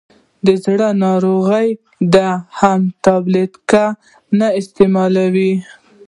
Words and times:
دزړه 0.45 0.89
ناروغان 1.03 1.69
دي 2.13 2.29
هم 2.59 2.81
ټابلیټ 3.03 3.53
کا 3.71 3.85
نه 4.39 4.47
استعمالوي. 4.59 5.53